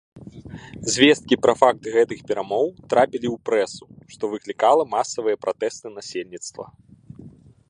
Звесткі 0.93 1.35
пра 1.45 1.53
факт 1.59 1.83
гэтых 1.97 2.19
перамоў 2.31 2.65
трапілі 2.93 3.27
ў 3.35 3.37
прэсу, 3.51 3.85
што 4.17 4.23
выклікала 4.35 4.91
масавыя 4.99 5.41
пратэсты 5.47 5.87
насельніцтва. 5.97 6.65